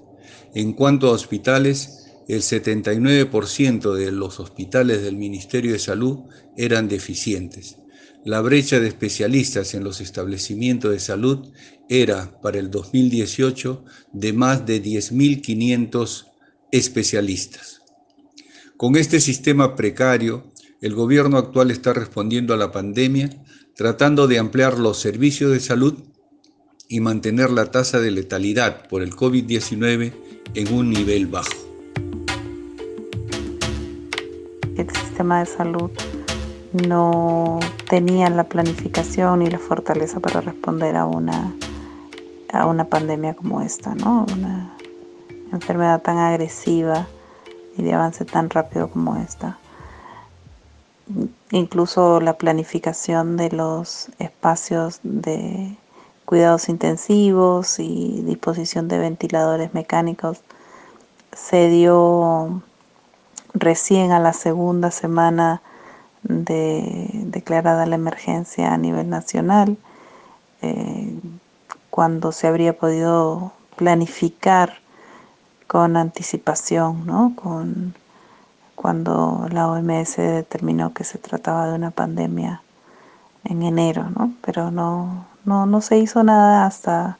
En 0.56 0.74
cuanto 0.74 1.08
a 1.08 1.12
hospitales, 1.12 2.08
el 2.28 2.42
79% 2.42 3.94
de 3.94 4.12
los 4.12 4.40
hospitales 4.40 5.02
del 5.04 5.18
Ministerio 5.18 5.74
de 5.74 5.80
Salud 5.80 6.20
eran 6.58 6.88
deficientes 6.88 7.80
la 8.26 8.42
brecha 8.42 8.80
de 8.80 8.88
especialistas 8.88 9.74
en 9.74 9.84
los 9.84 10.02
establecimientos 10.02 10.92
de 10.92 11.00
salud 11.00 11.48
era 11.88 12.40
para 12.42 12.60
el 12.60 12.70
2018 12.70 13.86
de 14.12 14.34
más 14.34 14.66
de 14.66 14.84
10.500 14.84 16.26
especialistas. 16.72 17.82
Con 18.76 18.98
este 18.98 19.22
sistema 19.22 19.76
precario, 19.76 20.52
el 20.82 20.96
gobierno 20.96 21.38
actual 21.38 21.72
está 21.72 21.94
respondiendo 21.94 22.54
a 22.54 22.58
la 22.58 22.72
pandemia 22.72 23.30
tratando 23.80 24.28
de 24.28 24.40
ampliar 24.40 24.78
los 24.78 25.00
servicios 25.00 25.54
de 25.54 25.62
salud 25.62 25.94
y 26.90 27.00
mantener 27.00 27.50
la 27.50 27.72
tasa 27.72 28.02
de 28.02 28.12
letalidad 28.12 28.86
por 28.90 29.02
el 29.02 29.16
COVID-19 29.16 30.12
en 30.54 30.74
un 30.74 30.90
nivel 30.90 31.28
bajo. 31.28 31.48
El 34.76 34.90
sistema 34.94 35.40
de 35.40 35.46
salud 35.46 35.92
no 36.74 37.62
tenían 37.90 38.36
la 38.36 38.44
planificación 38.50 39.44
y 39.44 39.50
la 39.50 39.60
fortaleza 39.60 40.20
para 40.20 40.42
responder 40.42 40.98
a 40.98 41.06
una, 41.06 41.56
a 42.52 42.66
una 42.66 42.84
pandemia 42.84 43.34
como 43.34 43.62
esta, 43.62 43.96
¿no? 43.96 44.26
Una 44.34 44.76
enfermedad 45.54 46.02
tan 46.02 46.18
agresiva 46.18 47.08
y 47.78 47.84
de 47.84 47.94
avance 47.94 48.26
tan 48.26 48.50
rápido 48.50 48.90
como 48.92 49.16
esta. 49.16 49.58
Incluso 51.52 52.20
la 52.20 52.38
planificación 52.38 53.38
de 53.38 53.52
los 53.52 54.10
espacios 54.20 55.00
de 55.04 55.76
cuidados 56.26 56.70
intensivos 56.70 57.80
y 57.80 58.22
disposición 58.22 58.88
de 58.88 59.00
ventiladores 59.00 59.74
mecánicos 59.74 60.42
se 61.34 61.70
dio 61.70 62.62
recién 63.54 64.12
a 64.12 64.20
la 64.20 64.34
segunda 64.34 64.92
semana 64.92 65.64
de 66.24 67.10
declarada 67.14 67.86
la 67.86 67.96
emergencia 67.96 68.74
a 68.74 68.78
nivel 68.78 69.10
nacional, 69.10 69.78
eh, 70.62 71.18
cuando 71.90 72.32
se 72.32 72.48
habría 72.48 72.78
podido 72.78 73.54
planificar 73.76 74.80
con 75.68 75.98
anticipación, 75.98 77.06
¿no? 77.06 77.34
con, 77.36 77.96
cuando 78.82 79.46
la 79.52 79.68
OMS 79.68 80.16
determinó 80.16 80.94
que 80.94 81.04
se 81.04 81.18
trataba 81.18 81.68
de 81.68 81.76
una 81.76 81.92
pandemia 81.92 82.62
en 83.44 83.62
enero, 83.62 84.10
¿no? 84.10 84.34
pero 84.42 84.72
no, 84.72 85.28
no, 85.44 85.66
no 85.66 85.82
se 85.82 85.98
hizo 85.98 86.24
nada 86.24 86.66
hasta, 86.66 87.18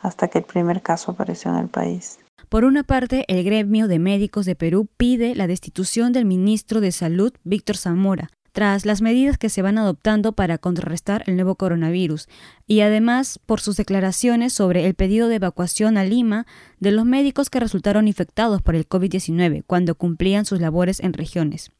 hasta 0.00 0.28
que 0.28 0.38
el 0.38 0.44
primer 0.44 0.80
caso 0.80 1.10
apareció 1.10 1.50
en 1.50 1.58
el 1.58 1.68
país. 1.68 2.18
Por 2.48 2.64
una 2.64 2.82
parte, 2.82 3.26
el 3.28 3.44
gremio 3.44 3.88
de 3.88 3.98
médicos 3.98 4.46
de 4.46 4.54
Perú 4.54 4.88
pide 4.96 5.34
la 5.34 5.46
destitución 5.46 6.14
del 6.14 6.24
ministro 6.24 6.80
de 6.80 6.92
Salud, 6.92 7.34
Víctor 7.44 7.76
Zamora, 7.76 8.30
tras 8.56 8.86
las 8.86 9.02
medidas 9.02 9.36
que 9.36 9.50
se 9.50 9.60
van 9.60 9.76
adoptando 9.76 10.32
para 10.32 10.56
contrarrestar 10.56 11.22
el 11.26 11.36
nuevo 11.36 11.56
coronavirus, 11.56 12.26
y 12.66 12.80
además 12.80 13.38
por 13.44 13.60
sus 13.60 13.76
declaraciones 13.76 14.54
sobre 14.54 14.86
el 14.86 14.94
pedido 14.94 15.28
de 15.28 15.34
evacuación 15.34 15.98
a 15.98 16.04
Lima 16.04 16.46
de 16.80 16.90
los 16.90 17.04
médicos 17.04 17.50
que 17.50 17.60
resultaron 17.60 18.08
infectados 18.08 18.62
por 18.62 18.74
el 18.74 18.88
COVID-19 18.88 19.62
cuando 19.66 19.94
cumplían 19.94 20.46
sus 20.46 20.58
labores 20.58 21.00
en 21.00 21.12
regiones. 21.12 21.70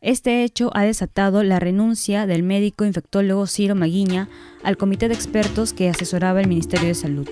Este 0.00 0.42
hecho 0.42 0.70
ha 0.72 0.84
desatado 0.84 1.42
la 1.42 1.60
renuncia 1.60 2.26
del 2.26 2.42
médico 2.42 2.86
infectólogo 2.86 3.46
Ciro 3.46 3.74
Maguiña 3.74 4.30
al 4.62 4.78
comité 4.78 5.08
de 5.08 5.14
expertos 5.14 5.74
que 5.74 5.90
asesoraba 5.90 6.40
el 6.40 6.48
Ministerio 6.48 6.88
de 6.88 6.94
Salud. 6.94 7.28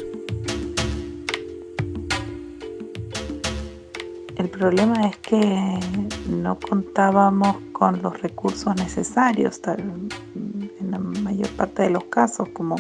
El 4.41 4.49
problema 4.49 5.07
es 5.07 5.19
que 5.19 5.79
no 6.27 6.59
contábamos 6.59 7.59
con 7.73 8.01
los 8.01 8.23
recursos 8.23 8.75
necesarios 8.75 9.61
en 9.67 10.09
la 10.91 10.99
mayor 10.99 11.51
parte 11.57 11.83
de 11.83 11.91
los 11.91 12.05
casos, 12.05 12.49
como 12.49 12.77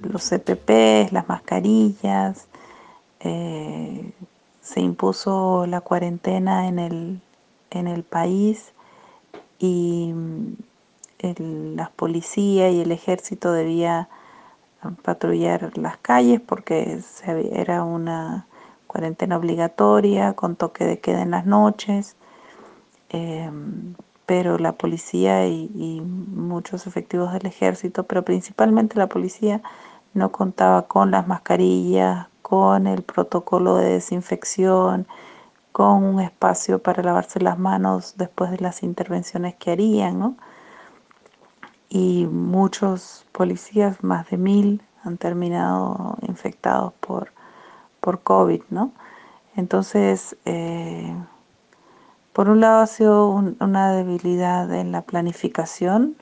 los 0.00 0.22
CPP, 0.28 1.12
las 1.12 1.30
mascarillas. 1.30 2.46
Eh, 3.20 4.12
se 4.60 4.80
impuso 4.82 5.64
la 5.66 5.80
cuarentena 5.80 6.68
en 6.68 6.78
el, 6.78 7.20
en 7.70 7.88
el 7.88 8.02
país 8.02 8.74
y 9.58 10.12
la 11.38 11.90
policía 11.96 12.68
y 12.68 12.82
el 12.82 12.92
ejército 12.92 13.50
debía 13.50 14.10
patrullar 15.02 15.72
las 15.78 15.96
calles 15.96 16.38
porque 16.42 17.00
era 17.54 17.82
una 17.82 18.46
cuarentena 18.86 19.36
obligatoria, 19.36 20.34
con 20.34 20.56
toque 20.56 20.84
de 20.84 21.00
queda 21.00 21.22
en 21.22 21.32
las 21.32 21.46
noches, 21.46 22.16
em, 23.10 23.94
pero 24.26 24.58
la 24.58 24.72
policía 24.72 25.46
y, 25.46 26.00
muchos 26.00 26.86
efectivos 26.86 27.32
del 27.32 27.46
ejército, 27.46 28.04
pero 28.04 28.24
principalmente 28.24 28.98
la 28.98 29.08
policía, 29.08 29.62
no 30.14 30.32
contaba 30.32 30.82
con 30.88 31.10
las 31.10 31.26
mascarillas, 31.28 32.28
con 32.42 32.86
el 32.86 33.02
protocolo 33.02 33.76
de 33.76 33.90
desinfección, 33.90 35.06
con 35.72 36.04
un 36.04 36.20
espacio 36.20 36.78
para 36.80 37.02
lavarse 37.02 37.40
las 37.40 37.58
manos 37.58 38.14
después 38.16 38.50
de 38.50 38.58
las 38.58 38.82
intervenciones 38.82 39.54
que 39.56 39.72
harían, 39.72 40.36
Y 41.88 42.26
muchos 42.26 43.26
policías, 43.32 44.02
más 44.02 44.28
de 44.30 44.36
mil, 44.38 44.82
han 45.04 45.18
terminado 45.18 46.16
infectados 46.22 46.92
por 46.94 47.32
por 48.06 48.20
COVID, 48.20 48.62
¿no? 48.70 48.92
Entonces, 49.56 50.36
eh, 50.44 51.12
por 52.32 52.48
un 52.48 52.60
lado 52.60 52.82
ha 52.82 52.86
sido 52.86 53.30
una 53.30 53.90
debilidad 53.90 54.72
en 54.72 54.92
la 54.92 55.02
planificación 55.02 56.14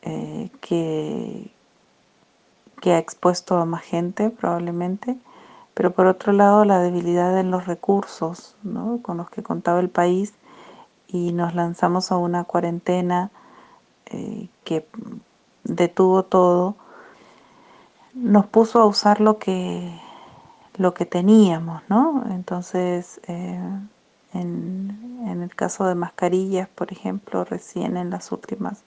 eh, 0.00 0.50
que, 0.62 1.50
que 2.80 2.94
ha 2.94 2.98
expuesto 2.98 3.58
a 3.58 3.66
más 3.66 3.82
gente 3.82 4.30
probablemente, 4.30 5.18
pero 5.74 5.90
por 5.90 6.06
otro 6.06 6.32
lado 6.32 6.64
la 6.64 6.78
debilidad 6.78 7.38
en 7.38 7.50
los 7.50 7.66
recursos 7.66 8.56
¿no? 8.62 9.00
con 9.02 9.18
los 9.18 9.28
que 9.28 9.42
contaba 9.42 9.80
el 9.80 9.90
país 9.90 10.32
y 11.08 11.34
nos 11.34 11.54
lanzamos 11.54 12.10
a 12.10 12.16
una 12.16 12.44
cuarentena 12.44 13.30
eh, 14.06 14.48
que 14.64 14.86
detuvo 15.64 16.22
todo, 16.22 16.74
nos 18.14 18.46
puso 18.46 18.80
a 18.80 18.86
usar 18.86 19.20
lo 19.20 19.36
que 19.38 20.08
lo 20.80 20.94
que 20.94 21.04
teníamos, 21.04 21.82
¿no? 21.90 22.24
Entonces, 22.30 23.20
eh, 23.28 23.60
en, 24.32 25.42
el 25.42 25.54
caso 25.54 25.84
de 25.84 25.94
mascarillas, 25.94 26.68
por 26.70 26.90
ejemplo, 26.90 27.44
recién 27.44 27.98
en 27.98 28.08
las 28.08 28.32
últimas 28.32 28.82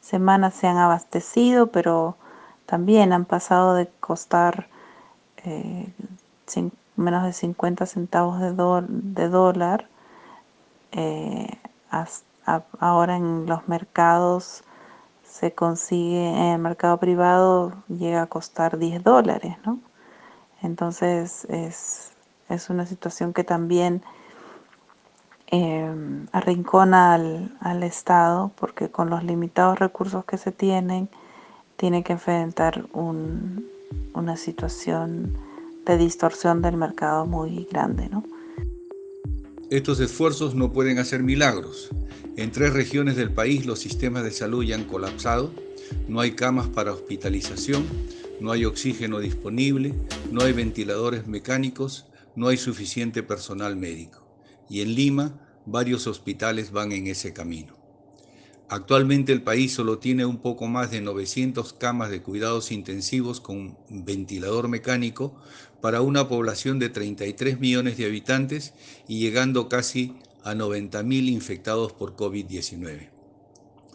semanas 0.00 0.54
se 0.54 0.68
han 0.68 0.78
abastecido, 0.78 1.66
pero 1.66 2.16
también 2.64 3.12
han 3.12 3.26
pasado 3.26 3.74
de 3.74 3.88
costar 4.00 4.68
eh, 5.44 5.92
menos 6.96 7.24
de 7.24 7.34
50 7.34 7.84
centavos 7.84 8.40
de, 8.40 9.28
dólar. 9.28 9.86
Eh, 10.92 11.58
ahora 12.80 13.16
en 13.16 13.44
los 13.44 13.68
mercados 13.68 14.64
se 15.24 15.52
consigue, 15.52 16.30
en 16.30 16.46
el 16.54 16.58
mercado 16.58 16.96
privado 16.96 17.74
llega 17.88 18.22
a 18.22 18.26
costar 18.28 18.78
10 18.78 19.04
dólares, 19.04 19.56
¿no? 19.66 19.78
Entonces 20.62 21.44
es, 21.50 22.10
es 22.48 22.70
una 22.70 22.86
situación 22.86 23.32
que 23.32 23.44
también 23.44 24.02
eh, 25.50 25.90
arrincona 26.32 27.14
al, 27.14 27.56
al, 27.60 27.82
Estado 27.82 28.52
porque 28.58 28.90
con 28.90 29.08
los 29.08 29.24
limitados 29.24 29.78
recursos 29.78 30.24
que 30.24 30.36
se 30.36 30.52
tienen 30.52 31.08
tiene 31.76 32.02
que 32.02 32.14
enfrentar 32.14 32.86
un, 32.92 33.66
una 34.14 34.36
situación 34.36 35.36
de 35.86 35.96
distorsión 35.96 36.60
del 36.60 36.76
mercado 36.76 37.24
muy 37.24 37.66
grande. 37.70 38.08
¿no? 38.10 38.24
Estos 39.70 40.00
esfuerzos 40.00 40.54
no 40.54 40.72
pueden 40.72 40.98
hacer 40.98 41.22
milagros. 41.22 41.90
En 42.36 42.52
tres 42.52 42.72
regiones 42.72 43.16
del 43.16 43.32
país 43.32 43.64
los 43.64 43.78
sistemas 43.78 44.24
de 44.24 44.30
salud 44.30 44.64
ya 44.64 44.74
han 44.74 44.84
colapsado, 44.84 45.50
no 46.08 46.20
hay 46.20 46.32
camas 46.32 46.68
para 46.68 46.92
hospitalización, 46.92 47.84
no 48.40 48.52
hay 48.52 48.64
oxígeno 48.64 49.20
disponible, 49.20 49.94
no 50.30 50.42
hay 50.42 50.52
ventiladores 50.52 51.26
mecánicos, 51.26 52.06
no 52.36 52.48
hay 52.48 52.56
suficiente 52.56 53.22
personal 53.22 53.76
médico. 53.76 54.26
Y 54.68 54.80
en 54.80 54.94
Lima, 54.94 55.40
varios 55.66 56.06
hospitales 56.06 56.70
van 56.70 56.92
en 56.92 57.06
ese 57.06 57.32
camino. 57.32 57.76
Actualmente 58.70 59.32
el 59.32 59.42
país 59.42 59.72
solo 59.72 59.98
tiene 59.98 60.26
un 60.26 60.42
poco 60.42 60.66
más 60.66 60.90
de 60.90 61.00
900 61.00 61.72
camas 61.72 62.10
de 62.10 62.22
cuidados 62.22 62.70
intensivos 62.70 63.40
con 63.40 63.78
ventilador 63.88 64.68
mecánico 64.68 65.40
para 65.80 66.02
una 66.02 66.28
población 66.28 66.78
de 66.78 66.90
33 66.90 67.60
millones 67.60 67.96
de 67.96 68.04
habitantes 68.04 68.74
y 69.06 69.20
llegando 69.20 69.70
casi 69.70 70.16
a 70.44 70.54
90.000 70.54 71.28
infectados 71.30 71.94
por 71.94 72.14
COVID-19. 72.14 73.08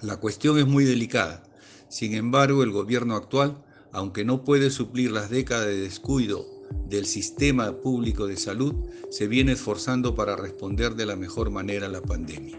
La 0.01 0.17
cuestión 0.17 0.57
es 0.57 0.65
muy 0.65 0.85
delicada. 0.85 1.43
Sin 1.87 2.15
embargo, 2.15 2.63
el 2.63 2.71
gobierno 2.71 3.15
actual, 3.15 3.63
aunque 3.93 4.25
no 4.25 4.43
puede 4.43 4.71
suplir 4.71 5.11
las 5.11 5.29
décadas 5.29 5.67
de 5.67 5.77
descuido 5.77 6.45
del 6.89 7.05
sistema 7.05 7.71
público 7.71 8.27
de 8.27 8.37
salud, 8.37 8.73
se 9.09 9.27
viene 9.27 9.53
esforzando 9.53 10.15
para 10.15 10.35
responder 10.35 10.95
de 10.95 11.05
la 11.05 11.15
mejor 11.15 11.51
manera 11.51 11.85
a 11.85 11.89
la 11.89 12.01
pandemia. 12.01 12.57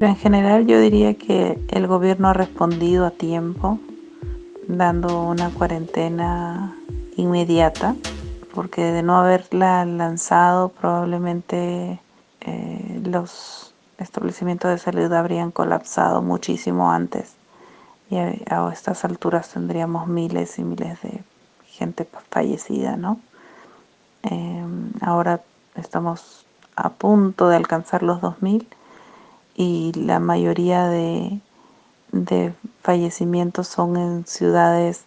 En 0.00 0.16
general 0.16 0.66
yo 0.68 0.80
diría 0.80 1.14
que 1.14 1.58
el 1.70 1.88
gobierno 1.88 2.28
ha 2.28 2.32
respondido 2.32 3.04
a 3.04 3.10
tiempo, 3.10 3.80
dando 4.68 5.24
una 5.24 5.50
cuarentena 5.50 6.76
inmediata, 7.16 7.96
porque 8.54 8.82
de 8.82 9.02
no 9.02 9.16
haberla 9.18 9.84
lanzado 9.84 10.68
probablemente 10.68 12.00
eh, 12.42 13.00
los 13.04 13.74
establecimientos 13.98 14.70
de 14.70 14.78
salud 14.78 15.12
habrían 15.12 15.50
colapsado 15.50 16.22
muchísimo 16.22 16.92
antes 16.92 17.37
y 18.10 18.16
a, 18.16 18.70
estas 18.72 19.04
alturas 19.04 19.50
tendríamos 19.50 20.06
miles 20.08 20.58
y 20.58 20.64
miles 20.64 21.00
de 21.02 21.22
gente 21.66 22.08
fallecida, 22.30 22.96
¿no? 22.96 23.20
Em, 24.22 24.92
ahora 25.00 25.42
estamos 25.74 26.46
a 26.76 26.90
punto 26.90 27.48
de 27.48 27.56
alcanzar 27.56 28.02
los 28.02 28.20
2000 28.20 28.66
y 29.54 29.92
la 29.94 30.20
mayoría 30.20 30.86
de, 30.88 31.40
fallecimientos 32.82 33.68
son 33.68 33.96
en 33.96 34.26
ciudades 34.26 35.04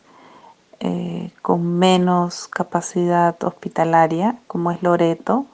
eh, 0.80 1.32
con 1.42 1.80
menos 1.80 2.48
capacidad 2.48 3.36
hospitalaria, 3.44 4.38
como 4.48 4.72
es 4.72 4.84
Loreto, 4.84 5.46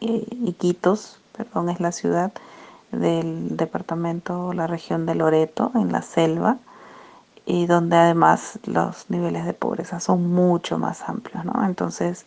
eh, 0.00 0.26
Iquitos, 0.44 1.20
perdón, 1.36 1.70
es 1.70 1.80
la 1.80 1.92
ciudad 1.92 2.32
del 2.92 3.56
departamento, 3.56 4.52
la 4.52 4.66
región 4.66 5.06
de 5.06 5.14
Loreto, 5.14 5.72
en 5.74 5.92
la 5.92 6.02
selva, 6.02 6.58
y 7.50 7.64
donde 7.64 7.96
además 7.96 8.58
los 8.66 9.08
niveles 9.08 9.46
de 9.46 9.54
pobreza 9.54 10.00
son 10.00 10.30
mucho 10.30 10.78
más 10.78 11.08
amplios, 11.08 11.46
¿no? 11.46 11.64
Entonces, 11.64 12.26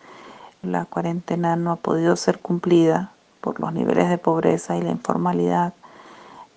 la 0.64 0.86
cuarentena 0.86 1.56
no 1.56 1.72
ha 1.74 1.76
podido 1.76 2.16
ser 2.16 2.40
cumplida 2.40 3.12
por 3.40 3.60
los 3.60 3.72
niveles 3.72 4.10
de 4.10 4.18
pobreza 4.18 4.78
y 4.78 4.82
la 4.82 4.90
informalidad 4.90 5.74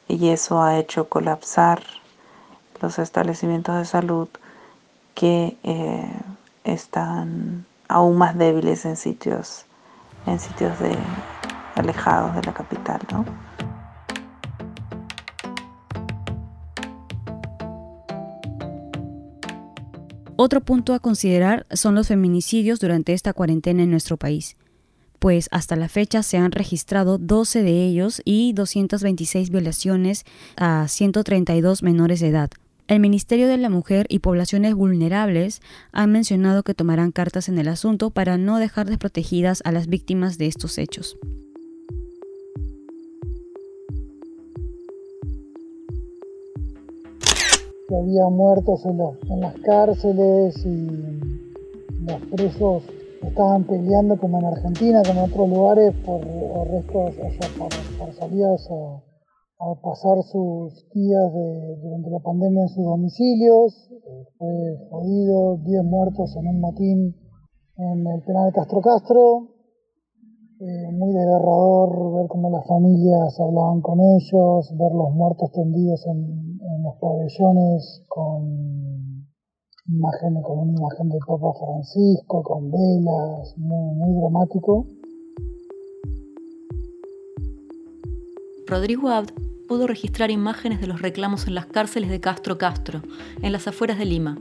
y 0.08 0.30
eso 0.30 0.62
ha 0.62 0.78
hecho 0.78 1.10
colapsar 1.10 1.82
los 2.80 2.98
establecimientos 2.98 3.76
de 3.76 3.84
salud 3.84 4.28
que 5.14 5.58
eh, 5.62 6.10
están 6.64 7.66
aún 7.88 8.16
más 8.16 8.36
débiles 8.38 8.86
en 8.86 8.96
sitios 8.96 9.66
en 10.24 10.40
sitios 10.40 10.78
de, 10.78 10.96
alejados 11.74 12.34
de 12.34 12.42
la 12.44 12.54
capital, 12.54 13.00
¿no? 13.12 13.43
Otro 20.36 20.60
punto 20.62 20.94
a 20.94 20.98
considerar 20.98 21.66
son 21.70 21.94
los 21.94 22.08
feminicidios 22.08 22.80
durante 22.80 23.12
esta 23.12 23.32
cuarentena 23.32 23.82
en 23.82 23.90
nuestro 23.90 24.16
país 24.16 24.56
pues 25.24 25.48
hasta 25.52 25.74
la 25.74 25.88
fecha 25.88 26.22
se 26.22 26.36
han 26.36 26.52
registrado 26.52 27.16
12 27.16 27.62
de 27.62 27.86
ellos 27.86 28.20
y 28.26 28.52
226 28.52 29.48
violaciones 29.48 30.26
a 30.58 30.86
132 30.86 31.82
menores 31.82 32.20
de 32.20 32.28
edad. 32.28 32.50
El 32.88 33.00
Ministerio 33.00 33.48
de 33.48 33.56
la 33.56 33.70
Mujer 33.70 34.04
y 34.10 34.18
Poblaciones 34.18 34.74
Vulnerables 34.74 35.62
han 35.92 36.12
mencionado 36.12 36.62
que 36.62 36.74
tomarán 36.74 37.10
cartas 37.10 37.48
en 37.48 37.58
el 37.58 37.68
asunto 37.68 38.10
para 38.10 38.36
no 38.36 38.58
dejar 38.58 38.86
desprotegidas 38.86 39.62
a 39.64 39.72
las 39.72 39.86
víctimas 39.86 40.36
de 40.36 40.48
estos 40.48 40.76
hechos. 40.76 41.16
Había 47.90 48.28
muertos 48.30 48.84
en, 48.86 48.98
en 49.30 49.40
las 49.40 49.54
cárceles 49.60 50.56
y 50.64 50.86
los 52.06 52.20
presos 52.30 52.82
estaban 53.26 53.64
peleando 53.64 54.18
como 54.18 54.38
en 54.38 54.46
Argentina, 54.46 55.02
como 55.06 55.24
en 55.24 55.30
otros 55.30 55.48
lugares, 55.48 55.94
por 56.04 56.20
restos, 56.68 57.14
o 57.18 57.30
sea, 57.30 57.48
por, 57.58 58.12
salidas 58.14 58.68
a, 58.70 59.02
pasar 59.82 60.22
sus 60.24 60.86
días 60.92 61.32
de, 61.32 61.76
durante 61.82 62.10
la 62.10 62.18
pandemia 62.20 62.62
en 62.62 62.68
sus 62.68 62.84
domicilios. 62.84 63.90
Fue 64.36 64.76
jodido, 64.90 65.56
10 65.64 65.84
muertos 65.84 66.36
en 66.36 66.46
un 66.48 66.60
motín 66.60 67.16
en 67.76 68.06
el 68.06 68.22
penal 68.22 68.46
de 68.46 68.52
Castro 68.52 68.80
Castro. 68.80 69.48
Eh, 70.60 70.92
muy 70.92 71.12
desgarrador 71.12 72.14
ver 72.14 72.28
cómo 72.28 72.50
las 72.50 72.66
familias 72.66 73.38
hablaban 73.40 73.80
con 73.80 74.00
ellos, 74.00 74.72
ver 74.78 74.92
los 74.92 75.10
muertos 75.12 75.50
tendidos 75.52 76.06
en, 76.06 76.43
en 76.84 76.90
los 76.90 76.96
pabellones 77.00 78.02
con 78.08 79.26
imagen, 79.86 80.42
con 80.42 80.58
una 80.58 80.78
imagen 80.78 81.08
del 81.08 81.20
Papa 81.26 81.52
Francisco, 81.58 82.42
con 82.42 82.70
velas, 82.70 83.54
muy, 83.56 84.20
dramático. 84.20 84.86
Rodrigo 88.66 89.08
Abd 89.08 89.32
pudo 89.68 89.86
registrar 89.86 90.30
imágenes 90.30 90.80
de 90.80 90.86
los 90.86 91.00
reclamos 91.00 91.46
en 91.46 91.54
las 91.54 91.66
cárceles 91.66 92.10
de 92.10 92.20
Castro 92.20 92.58
Castro, 92.58 93.02
en 93.42 93.52
las 93.52 93.66
afueras 93.66 93.98
de 93.98 94.04
Lima. 94.04 94.38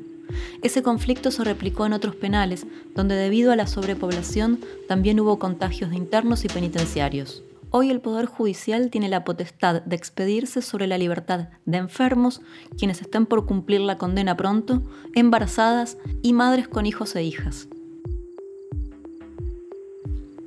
Ese 0.61 0.81
conflicto 0.81 1.31
se 1.31 1.43
replicó 1.43 1.85
en 1.85 1.93
otros 1.93 2.15
penales, 2.15 2.65
donde 2.95 3.15
debido 3.15 3.51
a 3.51 3.55
la 3.55 3.67
sobrepoblación 3.67 4.59
también 4.87 5.19
hubo 5.19 5.39
contagios 5.39 5.91
de 5.91 5.97
internos 5.97 6.43
y 6.45 6.47
penitenciarios. 6.47 7.43
Hoy 7.75 7.89
el 7.89 8.01
Poder 8.01 8.27
Judicial 8.27 8.91
tiene 8.91 9.09
la 9.09 9.23
potestad 9.23 9.81
de 9.81 9.95
expedirse 9.95 10.61
sobre 10.61 10.85
la 10.85 10.99
libertad 10.99 11.49
de 11.65 11.79
enfermos, 11.79 12.39
quienes 12.77 13.01
estén 13.01 13.25
por 13.25 13.47
cumplir 13.47 13.81
la 13.81 13.97
condena 13.97 14.37
pronto, 14.37 14.83
embarazadas 15.15 15.97
y 16.21 16.33
madres 16.33 16.67
con 16.67 16.85
hijos 16.85 17.15
e 17.15 17.23
hijas. 17.23 17.67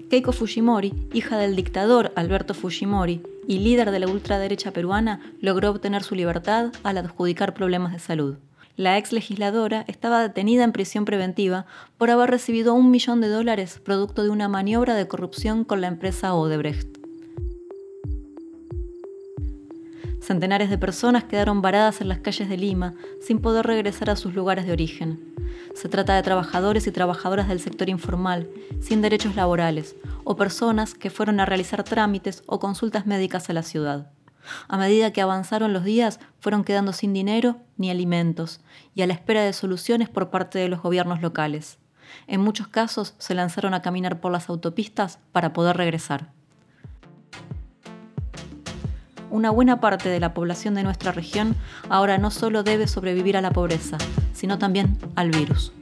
Keiko 0.09 0.31
Fujimori, 0.31 0.95
hija 1.13 1.37
del 1.37 1.57
dictador 1.57 2.13
Alberto 2.15 2.55
Fujimori 2.55 3.21
y 3.49 3.59
líder 3.59 3.91
de 3.91 3.99
la 3.99 4.07
ultraderecha 4.07 4.71
peruana, 4.71 5.21
logró 5.41 5.71
obtener 5.71 6.05
su 6.05 6.15
libertad 6.15 6.71
al 6.85 6.97
adjudicar 6.97 7.55
problemas 7.55 7.93
de 7.93 7.99
salud. 7.99 8.37
La 8.77 8.99
ex 8.99 9.13
legisladora 9.13 9.85
estaba 9.89 10.23
detenida 10.23 10.63
en 10.63 10.71
prisión 10.71 11.05
preventiva 11.05 11.67
por 11.99 12.09
haber 12.09 12.31
recibido 12.31 12.75
un 12.75 12.93
millón 12.93 13.21
de 13.21 13.29
dólares 13.29 13.81
producto 13.85 14.23
de 14.23 14.31
una 14.31 14.47
maniobra 14.47 14.95
de 14.95 15.09
corrupción 15.09 15.65
con 15.65 15.81
la 15.81 15.89
empresa 15.89 16.33
Odebrecht. 16.33 17.06
Centenares 20.27 20.71
de 20.71 20.77
personas 20.77 21.23
quedaron 21.23 21.63
varadas 21.63 22.01
en 22.01 22.09
las 22.09 22.19
calles 22.19 22.49
de 22.49 22.57
Lima 22.57 22.95
sin 23.25 23.39
poder 23.39 23.65
regresar 23.65 24.11
a 24.11 24.17
sus 24.17 24.35
lugares 24.35 24.67
de 24.67 24.73
origen. 24.73 25.21
Se 25.77 25.89
trata 25.89 26.17
de 26.17 26.23
trabajadores 26.25 26.89
y 26.89 26.91
trabajadoras 26.91 27.47
del 27.47 27.61
sector 27.61 27.89
informal, 27.89 28.51
sin 28.81 29.03
derechos 29.03 29.37
laborales, 29.37 29.95
o 30.25 30.35
personas 30.35 30.95
que 30.95 31.11
fueron 31.11 31.39
a 31.39 31.47
realizar 31.47 31.85
trámites 31.85 32.43
o 32.47 32.59
consultas 32.59 33.07
médicas 33.07 33.49
a 33.51 33.53
la 33.53 33.63
ciudad. 33.63 34.11
A 34.67 34.77
medida 34.77 35.13
que 35.13 35.23
avanzaron 35.23 35.73
los 35.73 35.85
días, 35.85 36.19
fueron 36.41 36.65
quedando 36.65 36.93
sin 36.93 37.13
dinero 37.13 37.59
ni 37.77 37.89
alimentos, 37.93 38.61
y 38.97 39.03
a 39.03 39.07
la 39.07 39.13
espera 39.13 39.45
de 39.45 39.53
soluciones 39.53 40.09
por 40.09 40.31
parte 40.31 40.59
de 40.59 40.69
los 40.69 40.83
gobiernos 40.83 41.23
locales. 41.23 41.79
En 42.27 42.41
muchos 42.41 42.67
casos 42.67 43.15
se 43.19 43.37
lanzaron 43.37 43.75
a 43.75 43.83
caminar 43.83 44.21
por 44.21 44.33
las 44.33 44.49
autopistas 44.49 45.21
para 45.31 45.53
poder 45.53 45.77
regresar. 45.77 46.33
Una 49.37 49.51
buena 49.51 49.81
parte 49.81 50.09
de 50.09 50.19
la 50.19 50.33
población 50.33 50.73
de 50.77 50.83
nuestra 50.83 51.13
región 51.13 51.57
ahora 51.91 52.17
no 52.17 52.31
solo 52.31 52.63
debe 52.63 52.89
sobrevivir 52.89 53.37
a 53.37 53.43
la 53.43 53.51
pobreza, 53.51 53.99
sino 54.33 54.57
también 54.57 54.97
al 55.15 55.31
virus. 55.31 55.75